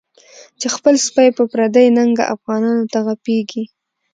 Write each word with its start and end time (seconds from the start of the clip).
چی 0.59 0.67
خپل 0.75 0.95
سپی 1.07 1.27
په 1.37 1.43
پردی 1.51 1.87
ننګه، 1.97 2.23
افغانانو 2.35 2.85
ته 2.93 2.99
غپیږی 3.05 3.63